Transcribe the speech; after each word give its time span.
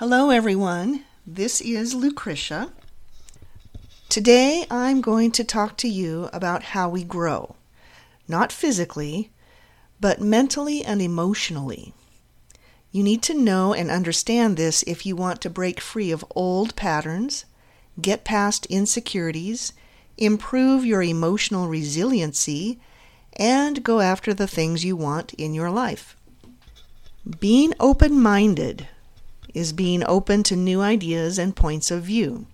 Hello, 0.00 0.30
everyone. 0.30 1.04
This 1.26 1.60
is 1.60 1.92
Lucretia. 1.92 2.72
Today 4.08 4.64
I'm 4.70 5.02
going 5.02 5.30
to 5.32 5.44
talk 5.44 5.76
to 5.76 5.88
you 5.88 6.30
about 6.32 6.72
how 6.72 6.88
we 6.88 7.04
grow, 7.04 7.54
not 8.26 8.50
physically, 8.50 9.30
but 10.00 10.18
mentally 10.18 10.82
and 10.82 11.02
emotionally. 11.02 11.92
You 12.90 13.02
need 13.02 13.20
to 13.24 13.34
know 13.34 13.74
and 13.74 13.90
understand 13.90 14.56
this 14.56 14.82
if 14.84 15.04
you 15.04 15.16
want 15.16 15.42
to 15.42 15.50
break 15.50 15.82
free 15.82 16.10
of 16.10 16.24
old 16.34 16.76
patterns, 16.76 17.44
get 18.00 18.24
past 18.24 18.64
insecurities, 18.70 19.74
improve 20.16 20.82
your 20.82 21.02
emotional 21.02 21.68
resiliency, 21.68 22.80
and 23.34 23.84
go 23.84 24.00
after 24.00 24.32
the 24.32 24.48
things 24.48 24.82
you 24.82 24.96
want 24.96 25.34
in 25.34 25.52
your 25.52 25.70
life. 25.70 26.16
Being 27.38 27.74
open 27.78 28.18
minded 28.18 28.88
is 29.54 29.72
being 29.72 30.04
open 30.04 30.42
to 30.44 30.56
new 30.56 30.80
ideas 30.80 31.38
and 31.38 31.56
points 31.56 31.90
of 31.90 32.02
view. 32.02 32.46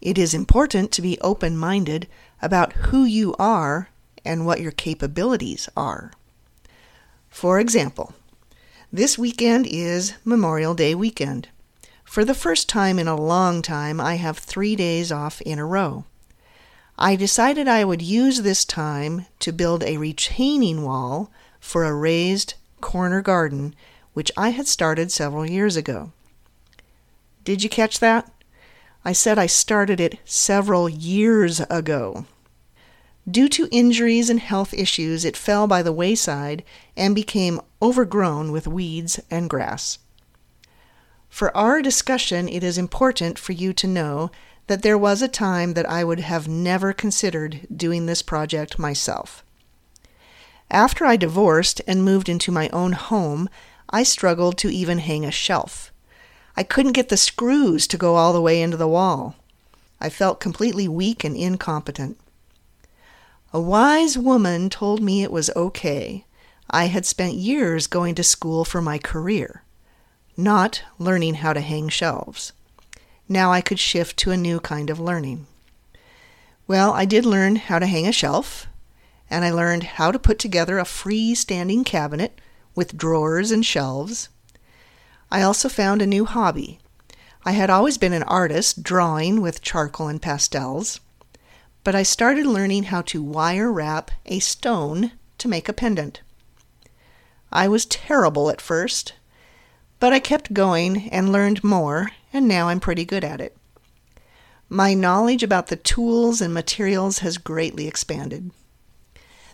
It 0.00 0.18
is 0.18 0.34
important 0.34 0.92
to 0.92 1.02
be 1.02 1.20
open 1.20 1.56
minded 1.56 2.06
about 2.40 2.72
who 2.74 3.04
you 3.04 3.34
are 3.38 3.88
and 4.24 4.46
what 4.46 4.60
your 4.60 4.72
capabilities 4.72 5.68
are. 5.76 6.12
For 7.28 7.58
example, 7.58 8.14
this 8.92 9.18
weekend 9.18 9.66
is 9.66 10.14
Memorial 10.24 10.74
Day 10.74 10.94
weekend. 10.94 11.48
For 12.04 12.24
the 12.24 12.34
first 12.34 12.68
time 12.68 12.98
in 12.98 13.06
a 13.06 13.20
long 13.20 13.60
time, 13.60 14.00
I 14.00 14.14
have 14.14 14.38
three 14.38 14.74
days 14.74 15.12
off 15.12 15.40
in 15.42 15.58
a 15.58 15.66
row. 15.66 16.04
I 16.96 17.14
decided 17.14 17.68
I 17.68 17.84
would 17.84 18.02
use 18.02 18.42
this 18.42 18.64
time 18.64 19.26
to 19.40 19.52
build 19.52 19.84
a 19.84 19.98
retaining 19.98 20.82
wall 20.84 21.30
for 21.60 21.84
a 21.84 21.94
raised 21.94 22.54
corner 22.80 23.20
garden 23.20 23.74
which 24.18 24.32
I 24.36 24.48
had 24.48 24.66
started 24.66 25.12
several 25.12 25.48
years 25.48 25.76
ago. 25.76 26.10
Did 27.44 27.62
you 27.62 27.70
catch 27.70 28.00
that? 28.00 28.28
I 29.04 29.12
said 29.12 29.38
I 29.38 29.46
started 29.46 30.00
it 30.00 30.18
several 30.24 30.88
years 30.88 31.60
ago. 31.60 32.26
Due 33.30 33.48
to 33.50 33.68
injuries 33.70 34.28
and 34.28 34.40
health 34.40 34.74
issues, 34.74 35.24
it 35.24 35.36
fell 35.36 35.68
by 35.68 35.84
the 35.84 35.92
wayside 35.92 36.64
and 36.96 37.14
became 37.14 37.60
overgrown 37.80 38.50
with 38.50 38.66
weeds 38.66 39.20
and 39.30 39.48
grass. 39.48 40.00
For 41.28 41.56
our 41.56 41.80
discussion, 41.80 42.48
it 42.48 42.64
is 42.64 42.76
important 42.76 43.38
for 43.38 43.52
you 43.52 43.72
to 43.74 43.86
know 43.86 44.32
that 44.66 44.82
there 44.82 44.98
was 44.98 45.22
a 45.22 45.28
time 45.28 45.74
that 45.74 45.88
I 45.88 46.02
would 46.02 46.18
have 46.18 46.48
never 46.48 46.92
considered 46.92 47.68
doing 47.72 48.06
this 48.06 48.22
project 48.22 48.80
myself. 48.80 49.44
After 50.72 51.06
I 51.06 51.14
divorced 51.14 51.80
and 51.86 52.04
moved 52.04 52.28
into 52.28 52.50
my 52.50 52.68
own 52.70 52.94
home, 52.94 53.48
I 53.90 54.02
struggled 54.02 54.58
to 54.58 54.70
even 54.70 54.98
hang 54.98 55.24
a 55.24 55.30
shelf. 55.30 55.92
I 56.56 56.62
couldn't 56.62 56.92
get 56.92 57.08
the 57.08 57.16
screws 57.16 57.86
to 57.86 57.96
go 57.96 58.16
all 58.16 58.32
the 58.32 58.40
way 58.40 58.60
into 58.60 58.76
the 58.76 58.88
wall. 58.88 59.36
I 60.00 60.10
felt 60.10 60.40
completely 60.40 60.88
weak 60.88 61.24
and 61.24 61.36
incompetent. 61.36 62.18
A 63.52 63.60
wise 63.60 64.18
woman 64.18 64.68
told 64.68 65.00
me 65.00 65.22
it 65.22 65.32
was 65.32 65.50
okay. 65.56 66.24
I 66.70 66.86
had 66.86 67.06
spent 67.06 67.34
years 67.34 67.86
going 67.86 68.14
to 68.16 68.22
school 68.22 68.64
for 68.64 68.82
my 68.82 68.98
career, 68.98 69.62
not 70.36 70.82
learning 70.98 71.34
how 71.34 71.54
to 71.54 71.60
hang 71.60 71.88
shelves. 71.88 72.52
Now 73.26 73.50
I 73.52 73.62
could 73.62 73.78
shift 73.78 74.18
to 74.18 74.32
a 74.32 74.36
new 74.36 74.60
kind 74.60 74.90
of 74.90 75.00
learning. 75.00 75.46
Well, 76.66 76.92
I 76.92 77.06
did 77.06 77.24
learn 77.24 77.56
how 77.56 77.78
to 77.78 77.86
hang 77.86 78.06
a 78.06 78.12
shelf, 78.12 78.66
and 79.30 79.44
I 79.44 79.50
learned 79.50 79.84
how 79.84 80.12
to 80.12 80.18
put 80.18 80.38
together 80.38 80.78
a 80.78 80.84
freestanding 80.84 81.86
cabinet 81.86 82.38
with 82.78 82.96
drawers 82.96 83.50
and 83.50 83.66
shelves. 83.66 84.28
I 85.32 85.42
also 85.42 85.68
found 85.68 86.00
a 86.00 86.06
new 86.06 86.24
hobby. 86.24 86.78
I 87.44 87.50
had 87.50 87.70
always 87.70 87.98
been 87.98 88.12
an 88.12 88.22
artist, 88.22 88.84
drawing 88.84 89.40
with 89.40 89.62
charcoal 89.62 90.06
and 90.06 90.22
pastels, 90.22 91.00
but 91.82 91.96
I 91.96 92.04
started 92.04 92.46
learning 92.46 92.84
how 92.84 93.02
to 93.02 93.20
wire 93.20 93.72
wrap 93.72 94.12
a 94.26 94.38
stone 94.38 95.10
to 95.38 95.48
make 95.48 95.68
a 95.68 95.72
pendant. 95.72 96.20
I 97.50 97.66
was 97.66 97.84
terrible 97.84 98.48
at 98.48 98.60
first, 98.60 99.14
but 99.98 100.12
I 100.12 100.20
kept 100.20 100.54
going 100.54 101.08
and 101.08 101.32
learned 101.32 101.64
more, 101.64 102.12
and 102.32 102.46
now 102.46 102.68
I'm 102.68 102.78
pretty 102.78 103.04
good 103.04 103.24
at 103.24 103.40
it. 103.40 103.56
My 104.68 104.94
knowledge 104.94 105.42
about 105.42 105.66
the 105.66 105.74
tools 105.74 106.40
and 106.40 106.54
materials 106.54 107.18
has 107.18 107.38
greatly 107.38 107.88
expanded. 107.88 108.52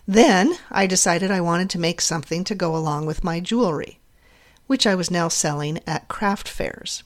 Then 0.07 0.57
I 0.69 0.85
decided 0.85 1.31
I 1.31 1.41
wanted 1.41 1.69
to 1.71 1.79
make 1.79 1.99
something 1.99 2.43
to 2.43 2.55
go 2.55 2.75
along 2.75 3.05
with 3.07 3.23
my 3.23 3.39
jewelry, 3.39 3.99
which 4.67 4.85
I 4.85 4.93
was 4.93 5.09
now 5.09 5.27
selling 5.27 5.79
at 5.87 6.07
craft 6.07 6.47
fairs. 6.47 7.03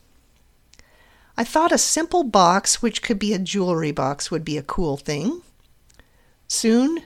I 1.37 1.45
thought 1.45 1.71
a 1.71 1.77
simple 1.77 2.23
box, 2.23 2.81
which 2.81 3.01
could 3.01 3.17
be 3.17 3.33
a 3.33 3.39
jewelry 3.39 3.91
box, 3.91 4.29
would 4.29 4.43
be 4.43 4.57
a 4.57 4.63
cool 4.63 4.97
thing. 4.97 5.41
Soon 6.49 7.03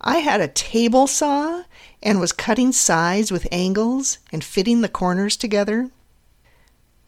I 0.00 0.18
had 0.18 0.40
a 0.40 0.48
table 0.48 1.06
saw 1.06 1.64
and 2.02 2.18
was 2.18 2.32
cutting 2.32 2.72
sides 2.72 3.30
with 3.30 3.48
angles 3.52 4.18
and 4.32 4.42
fitting 4.42 4.80
the 4.80 4.88
corners 4.88 5.36
together. 5.36 5.90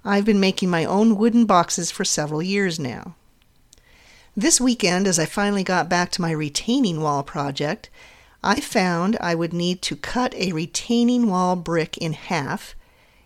I've 0.04 0.24
been 0.26 0.40
making 0.40 0.68
my 0.68 0.84
own 0.84 1.16
wooden 1.16 1.46
boxes 1.46 1.90
for 1.90 2.04
several 2.04 2.42
years 2.42 2.78
now. 2.78 3.14
This 4.36 4.60
weekend, 4.60 5.06
as 5.06 5.18
I 5.18 5.24
finally 5.24 5.64
got 5.64 5.88
back 5.88 6.10
to 6.12 6.20
my 6.22 6.30
retaining 6.30 7.00
wall 7.00 7.22
project, 7.22 7.88
I 8.42 8.60
found 8.60 9.16
I 9.20 9.34
would 9.34 9.52
need 9.52 9.82
to 9.82 9.96
cut 9.96 10.34
a 10.34 10.52
retaining 10.52 11.28
wall 11.28 11.56
brick 11.56 11.96
in 11.98 12.12
half 12.12 12.74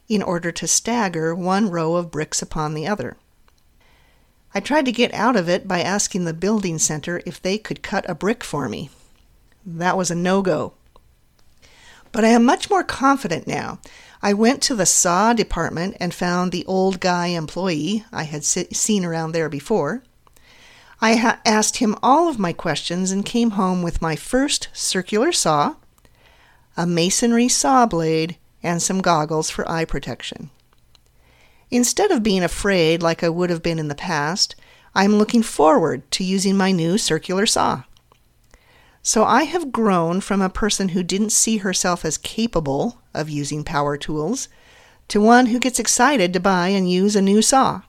in 0.08 0.22
order 0.22 0.50
to 0.52 0.66
stagger 0.66 1.34
one 1.34 1.70
row 1.70 1.96
of 1.96 2.10
bricks 2.10 2.42
upon 2.42 2.74
the 2.74 2.86
other. 2.86 3.16
I 4.54 4.60
tried 4.60 4.84
to 4.86 4.92
get 4.92 5.14
out 5.14 5.36
of 5.36 5.48
it 5.48 5.66
by 5.66 5.80
asking 5.80 6.24
the 6.24 6.34
building 6.34 6.78
center 6.78 7.22
if 7.24 7.40
they 7.40 7.58
could 7.58 7.82
cut 7.82 8.08
a 8.08 8.14
brick 8.14 8.44
for 8.44 8.68
me. 8.68 8.90
That 9.64 9.96
was 9.96 10.10
a 10.10 10.14
no 10.14 10.42
go. 10.42 10.74
But 12.10 12.24
I 12.24 12.28
am 12.28 12.44
much 12.44 12.68
more 12.68 12.84
confident 12.84 13.46
now. 13.46 13.80
I 14.22 14.34
went 14.34 14.62
to 14.62 14.74
the 14.74 14.86
saw 14.86 15.32
department 15.32 15.96
and 15.98 16.12
found 16.12 16.52
the 16.52 16.66
old 16.66 17.00
guy 17.00 17.28
employee 17.28 18.04
I 18.12 18.24
had 18.24 18.44
seen 18.44 19.04
around 19.04 19.32
there 19.32 19.48
before. 19.48 20.02
I 21.04 21.16
ha- 21.16 21.40
asked 21.44 21.78
him 21.78 21.96
all 22.00 22.28
of 22.28 22.38
my 22.38 22.52
questions 22.52 23.10
and 23.10 23.24
came 23.24 23.50
home 23.50 23.82
with 23.82 24.00
my 24.00 24.14
first 24.14 24.68
circular 24.72 25.32
saw, 25.32 25.74
a 26.76 26.86
masonry 26.86 27.48
saw 27.48 27.86
blade, 27.86 28.36
and 28.62 28.80
some 28.80 29.00
goggles 29.00 29.50
for 29.50 29.68
eye 29.68 29.84
protection. 29.84 30.50
Instead 31.72 32.12
of 32.12 32.22
being 32.22 32.44
afraid 32.44 33.02
like 33.02 33.24
I 33.24 33.28
would 33.28 33.50
have 33.50 33.64
been 33.64 33.80
in 33.80 33.88
the 33.88 33.96
past, 33.96 34.54
I'm 34.94 35.16
looking 35.16 35.42
forward 35.42 36.08
to 36.12 36.24
using 36.24 36.56
my 36.56 36.70
new 36.70 36.96
circular 36.98 37.46
saw. 37.46 37.82
So 39.02 39.24
I 39.24 39.42
have 39.42 39.72
grown 39.72 40.20
from 40.20 40.40
a 40.40 40.48
person 40.48 40.90
who 40.90 41.02
didn't 41.02 41.30
see 41.30 41.56
herself 41.56 42.04
as 42.04 42.16
capable 42.16 43.00
of 43.12 43.28
using 43.28 43.64
power 43.64 43.96
tools 43.96 44.48
to 45.08 45.20
one 45.20 45.46
who 45.46 45.58
gets 45.58 45.80
excited 45.80 46.32
to 46.32 46.38
buy 46.38 46.68
and 46.68 46.88
use 46.88 47.16
a 47.16 47.22
new 47.22 47.42
saw. 47.42 47.82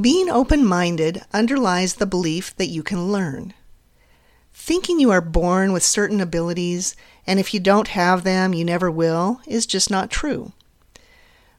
Being 0.00 0.28
open 0.28 0.64
minded 0.64 1.22
underlies 1.32 1.94
the 1.94 2.06
belief 2.06 2.56
that 2.56 2.66
you 2.66 2.82
can 2.82 3.12
learn. 3.12 3.54
Thinking 4.52 4.98
you 4.98 5.12
are 5.12 5.20
born 5.20 5.72
with 5.72 5.84
certain 5.84 6.20
abilities 6.20 6.96
and 7.28 7.38
if 7.38 7.54
you 7.54 7.60
don't 7.60 7.86
have 7.88 8.24
them, 8.24 8.52
you 8.52 8.64
never 8.64 8.90
will 8.90 9.40
is 9.46 9.66
just 9.66 9.92
not 9.92 10.10
true. 10.10 10.52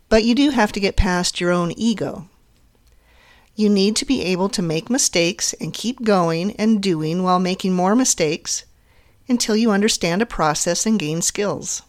But 0.09 0.25
you 0.25 0.35
do 0.35 0.49
have 0.49 0.73
to 0.73 0.81
get 0.81 0.97
past 0.97 1.39
your 1.39 1.51
own 1.51 1.71
ego. 1.77 2.27
You 3.55 3.69
need 3.69 3.95
to 3.97 4.05
be 4.05 4.21
able 4.23 4.49
to 4.49 4.61
make 4.61 4.89
mistakes 4.89 5.53
and 5.53 5.73
keep 5.73 6.03
going 6.03 6.51
and 6.57 6.83
doing 6.83 7.23
while 7.23 7.39
making 7.39 7.71
more 7.71 7.95
mistakes 7.95 8.65
until 9.29 9.55
you 9.55 9.71
understand 9.71 10.21
a 10.21 10.25
process 10.25 10.85
and 10.85 10.99
gain 10.99 11.21
skills. 11.21 11.83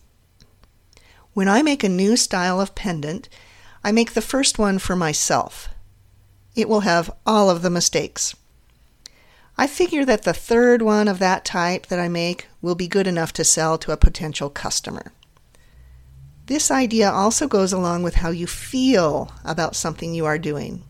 When 1.32 1.48
I 1.48 1.62
make 1.62 1.82
a 1.82 1.88
new 1.88 2.16
style 2.16 2.60
of 2.60 2.76
pendant, 2.76 3.28
I 3.82 3.90
make 3.90 4.12
the 4.12 4.22
first 4.22 4.60
one 4.60 4.78
for 4.78 4.94
myself 4.94 5.70
it 6.56 6.68
will 6.68 6.80
have 6.80 7.14
all 7.26 7.50
of 7.50 7.62
the 7.62 7.70
mistakes. 7.70 8.34
I 9.58 9.66
figure 9.66 10.04
that 10.04 10.22
the 10.22 10.32
third 10.32 10.82
one 10.82 11.06
of 11.06 11.18
that 11.18 11.44
type 11.44 11.86
that 11.86 12.00
I 12.00 12.08
make 12.08 12.48
will 12.60 12.74
be 12.74 12.88
good 12.88 13.06
enough 13.06 13.32
to 13.34 13.44
sell 13.44 13.78
to 13.78 13.92
a 13.92 13.96
potential 13.96 14.50
customer. 14.50 15.12
This 16.46 16.70
idea 16.70 17.10
also 17.10 17.46
goes 17.46 17.72
along 17.72 18.02
with 18.02 18.16
how 18.16 18.30
you 18.30 18.46
feel 18.46 19.32
about 19.44 19.76
something 19.76 20.14
you 20.14 20.24
are 20.26 20.38
doing. 20.38 20.82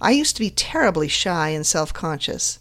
I 0.00 0.10
used 0.10 0.36
to 0.36 0.42
be 0.42 0.50
terribly 0.50 1.08
shy 1.08 1.50
and 1.50 1.66
self 1.66 1.92
conscious, 1.92 2.58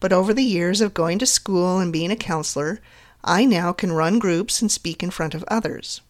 but 0.00 0.12
over 0.12 0.34
the 0.34 0.44
years 0.44 0.80
of 0.80 0.92
going 0.94 1.18
to 1.20 1.26
school 1.26 1.78
and 1.78 1.92
being 1.92 2.10
a 2.10 2.16
counselor, 2.16 2.80
I 3.22 3.44
now 3.44 3.72
can 3.72 3.92
run 3.92 4.18
groups 4.18 4.60
and 4.60 4.70
speak 4.70 5.02
in 5.02 5.10
front 5.10 5.34
of 5.34 5.44
others. 5.48 6.02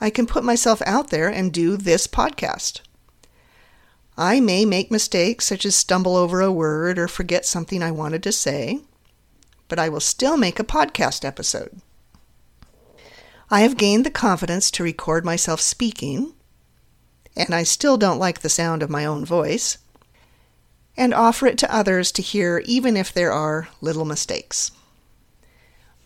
I 0.00 0.08
can 0.10 0.26
put 0.26 0.44
myself 0.44 0.80
out 0.86 1.10
there 1.10 1.28
and 1.28 1.52
do 1.52 1.76
this 1.76 2.06
podcast. 2.06 2.80
I 4.24 4.38
may 4.38 4.64
make 4.64 4.88
mistakes, 4.88 5.46
such 5.46 5.66
as 5.66 5.74
stumble 5.74 6.14
over 6.14 6.40
a 6.40 6.52
word 6.52 6.96
or 6.96 7.08
forget 7.08 7.44
something 7.44 7.82
I 7.82 7.90
wanted 7.90 8.22
to 8.22 8.30
say, 8.30 8.78
but 9.66 9.80
I 9.80 9.88
will 9.88 9.98
still 9.98 10.36
make 10.36 10.60
a 10.60 10.64
podcast 10.64 11.24
episode. 11.24 11.80
I 13.50 13.62
have 13.62 13.76
gained 13.76 14.06
the 14.06 14.12
confidence 14.12 14.70
to 14.70 14.84
record 14.84 15.24
myself 15.24 15.60
speaking. 15.60 16.34
and 17.36 17.52
I 17.52 17.64
still 17.64 17.96
don't 17.96 18.20
like 18.20 18.42
the 18.42 18.48
sound 18.48 18.80
of 18.80 18.90
my 18.90 19.04
own 19.04 19.24
voice, 19.24 19.78
and 20.96 21.12
offer 21.12 21.48
it 21.48 21.58
to 21.58 21.74
others 21.74 22.12
to 22.12 22.22
hear 22.22 22.62
even 22.64 22.96
if 22.96 23.12
there 23.12 23.32
are 23.32 23.70
little 23.80 24.04
mistakes. 24.04 24.70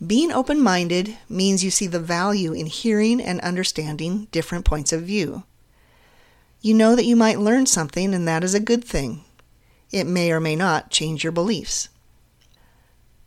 Being 0.05 0.33
open 0.33 0.59
minded 0.59 1.19
means 1.29 1.63
you 1.63 1.71
see 1.71 1.87
the 1.87 2.01
value 2.01 2.55
in 2.55 2.65
hearing 2.65 3.21
and 3.21 3.43
understanding 3.43 4.29
different 4.33 4.65
points 4.65 4.91
of 4.91 5.03
view. 5.03 5.45
You 6.67 6.75
know 6.75 6.97
that 6.97 7.05
you 7.05 7.15
might 7.15 7.39
learn 7.39 7.67
something, 7.67 8.13
and 8.13 8.27
that 8.27 8.43
is 8.43 8.53
a 8.53 8.59
good 8.59 8.83
thing. 8.83 9.23
It 9.93 10.03
may 10.03 10.33
or 10.33 10.41
may 10.41 10.57
not 10.57 10.91
change 10.91 11.23
your 11.23 11.31
beliefs. 11.31 11.91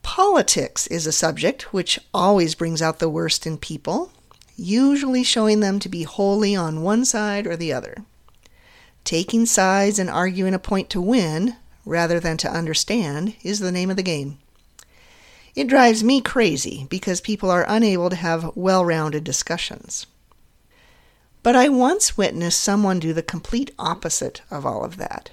Politics 0.01 0.87
is 0.87 1.07
a 1.07 1.13
subject 1.13 1.71
which 1.71 2.01
always 2.13 2.53
brings 2.53 2.81
out 2.81 2.99
the 2.99 3.07
worst 3.07 3.47
in 3.47 3.57
people, 3.57 4.11
usually 4.57 5.23
showing 5.23 5.61
them 5.61 5.79
to 5.79 5.87
be 5.87 6.03
wholly 6.03 6.53
on 6.53 6.83
one 6.83 7.05
side 7.05 7.47
or 7.47 7.55
the 7.55 7.71
other. 7.71 8.03
Taking 9.05 9.45
sides 9.45 9.99
and 9.99 10.09
arguing 10.09 10.53
a 10.53 10.59
point 10.59 10.89
to 10.89 10.99
win, 10.99 11.55
rather 11.85 12.19
than 12.19 12.35
to 12.39 12.51
understand, 12.51 13.37
is 13.41 13.59
the 13.59 13.71
name 13.71 13.89
of 13.89 13.95
the 13.95 14.03
game. 14.03 14.37
It 15.55 15.69
drives 15.69 16.03
me 16.03 16.19
crazy 16.19 16.87
because 16.89 17.21
people 17.21 17.49
are 17.49 17.63
unable 17.69 18.09
to 18.09 18.17
have 18.17 18.51
well 18.57 18.83
rounded 18.83 19.23
discussions. 19.23 20.07
But 21.41 21.55
I 21.55 21.69
once 21.69 22.17
witnessed 22.17 22.59
someone 22.59 22.99
do 22.99 23.13
the 23.13 23.23
complete 23.23 23.71
opposite 23.79 24.41
of 24.51 24.65
all 24.65 24.83
of 24.83 24.97
that. 24.97 25.31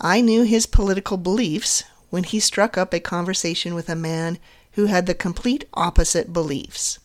I 0.00 0.20
knew 0.20 0.42
his 0.42 0.66
political 0.66 1.16
beliefs 1.16 1.84
when 2.10 2.24
he 2.24 2.40
struck 2.40 2.76
up 2.76 2.92
a 2.92 3.00
conversation 3.00 3.74
with 3.74 3.88
a 3.88 3.94
man 3.94 4.38
who 4.72 4.86
had 4.86 5.06
the 5.06 5.14
complete 5.14 5.64
opposite 5.74 6.32
beliefs. 6.32 6.98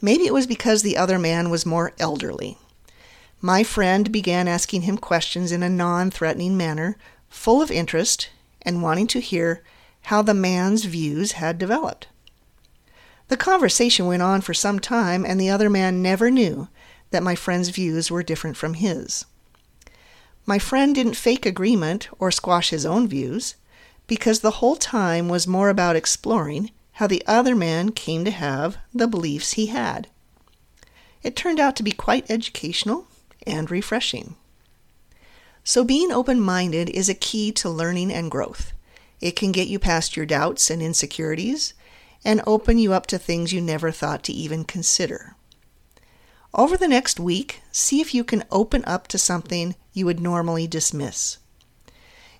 Maybe 0.00 0.26
it 0.26 0.34
was 0.34 0.46
because 0.46 0.82
the 0.82 0.96
other 0.96 1.18
man 1.18 1.50
was 1.50 1.64
more 1.64 1.92
elderly. 1.98 2.58
My 3.40 3.62
friend 3.62 4.10
began 4.10 4.48
asking 4.48 4.82
him 4.82 4.98
questions 4.98 5.52
in 5.52 5.62
a 5.62 5.68
non 5.68 6.10
threatening 6.10 6.56
manner, 6.56 6.96
full 7.28 7.62
of 7.62 7.70
interest 7.70 8.30
and 8.62 8.82
wanting 8.82 9.06
to 9.08 9.20
hear 9.20 9.62
how 10.02 10.22
the 10.22 10.34
man's 10.34 10.84
views 10.84 11.32
had 11.32 11.58
developed. 11.58 12.08
The 13.28 13.36
conversation 13.36 14.06
went 14.06 14.22
on 14.22 14.40
for 14.42 14.54
some 14.54 14.78
time, 14.78 15.24
and 15.24 15.40
the 15.40 15.50
other 15.50 15.70
man 15.70 16.02
never 16.02 16.30
knew 16.30 16.68
that 17.10 17.22
my 17.22 17.34
friend's 17.34 17.70
views 17.70 18.10
were 18.10 18.22
different 18.22 18.56
from 18.56 18.74
his. 18.74 19.24
My 20.46 20.58
friend 20.58 20.94
didn't 20.94 21.14
fake 21.14 21.46
agreement 21.46 22.08
or 22.18 22.30
squash 22.30 22.70
his 22.70 22.84
own 22.84 23.08
views, 23.08 23.54
because 24.06 24.40
the 24.40 24.58
whole 24.60 24.76
time 24.76 25.28
was 25.28 25.46
more 25.46 25.70
about 25.70 25.96
exploring 25.96 26.70
how 26.92 27.06
the 27.06 27.22
other 27.26 27.54
man 27.54 27.92
came 27.92 28.24
to 28.24 28.30
have 28.30 28.76
the 28.92 29.08
beliefs 29.08 29.52
he 29.52 29.66
had. 29.66 30.08
It 31.22 31.34
turned 31.34 31.58
out 31.58 31.76
to 31.76 31.82
be 31.82 31.92
quite 31.92 32.30
educational 32.30 33.06
and 33.46 33.70
refreshing. 33.70 34.36
So, 35.64 35.82
being 35.82 36.12
open 36.12 36.40
minded 36.40 36.90
is 36.90 37.08
a 37.08 37.14
key 37.14 37.50
to 37.52 37.70
learning 37.70 38.12
and 38.12 38.30
growth. 38.30 38.72
It 39.22 39.34
can 39.34 39.50
get 39.50 39.68
you 39.68 39.78
past 39.78 40.14
your 40.14 40.26
doubts 40.26 40.68
and 40.68 40.82
insecurities 40.82 41.72
and 42.24 42.40
open 42.46 42.78
you 42.78 42.92
up 42.92 43.06
to 43.06 43.18
things 43.18 43.52
you 43.52 43.60
never 43.60 43.90
thought 43.90 44.22
to 44.24 44.32
even 44.32 44.64
consider. 44.64 45.36
Over 46.54 46.76
the 46.76 46.88
next 46.88 47.18
week, 47.18 47.62
see 47.72 48.00
if 48.00 48.14
you 48.14 48.24
can 48.24 48.44
open 48.50 48.84
up 48.86 49.08
to 49.08 49.18
something 49.18 49.74
you 49.92 50.06
would 50.06 50.20
normally 50.20 50.66
dismiss. 50.66 51.38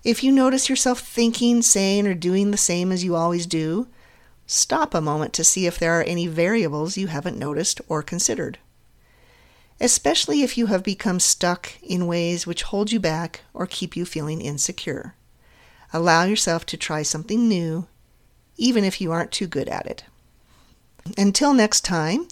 If 0.03 0.23
you 0.23 0.31
notice 0.31 0.69
yourself 0.69 0.99
thinking, 0.99 1.61
saying, 1.61 2.07
or 2.07 2.13
doing 2.13 2.51
the 2.51 2.57
same 2.57 2.91
as 2.91 3.03
you 3.03 3.15
always 3.15 3.45
do, 3.45 3.87
stop 4.47 4.93
a 4.93 5.01
moment 5.01 5.33
to 5.33 5.43
see 5.43 5.65
if 5.65 5.77
there 5.77 5.99
are 5.99 6.03
any 6.03 6.27
variables 6.27 6.95
you 6.95 7.07
haven't 7.07 7.37
noticed 7.37 7.81
or 7.89 8.01
considered. 8.01 8.57
Especially 9.81 10.43
if 10.43 10.57
you 10.57 10.67
have 10.67 10.83
become 10.83 11.19
stuck 11.19 11.73
in 11.81 12.07
ways 12.07 12.47
which 12.47 12.63
hold 12.63 12.91
you 12.91 12.99
back 12.99 13.41
or 13.53 13.67
keep 13.67 13.97
you 13.97 14.05
feeling 14.05 14.39
insecure. 14.39 15.15
Allow 15.91 16.23
yourself 16.23 16.65
to 16.67 16.77
try 16.77 17.01
something 17.01 17.49
new, 17.49 17.87
even 18.57 18.83
if 18.83 19.01
you 19.01 19.11
aren't 19.11 19.31
too 19.31 19.47
good 19.47 19.69
at 19.69 19.85
it. 19.85 20.03
Until 21.17 21.53
next 21.53 21.81
time, 21.81 22.27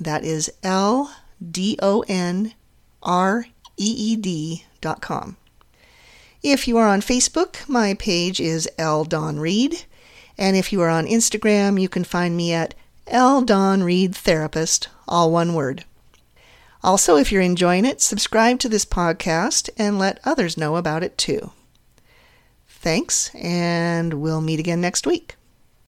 That 0.00 0.24
is 0.24 0.50
L 0.62 1.14
D 1.50 1.78
O 1.82 2.04
N 2.08 2.54
R 3.02 3.46
E 3.76 3.94
E 3.96 4.16
D.com. 4.16 5.36
If 6.42 6.66
you 6.66 6.78
are 6.78 6.88
on 6.88 7.02
Facebook, 7.02 7.68
my 7.68 7.94
page 7.94 8.40
is 8.40 8.68
L 8.78 9.04
Don 9.04 9.38
Reed. 9.38 9.84
And 10.38 10.56
if 10.56 10.72
you 10.72 10.80
are 10.80 10.88
on 10.88 11.06
Instagram, 11.06 11.80
you 11.80 11.88
can 11.88 12.04
find 12.04 12.36
me 12.36 12.52
at 12.52 12.74
L 13.06 13.42
Don 13.42 13.82
Reed 13.82 14.16
Therapist, 14.16 14.88
all 15.06 15.30
one 15.30 15.52
word. 15.52 15.84
Also, 16.82 17.16
if 17.16 17.30
you're 17.30 17.42
enjoying 17.42 17.84
it, 17.84 18.00
subscribe 18.00 18.58
to 18.60 18.68
this 18.68 18.84
podcast 18.84 19.68
and 19.76 19.98
let 19.98 20.18
others 20.24 20.56
know 20.56 20.76
about 20.76 21.02
it 21.02 21.18
too. 21.18 21.52
Thanks, 22.66 23.30
and 23.34 24.14
we'll 24.14 24.40
meet 24.40 24.58
again 24.58 24.80
next 24.80 25.06
week. 25.06 25.36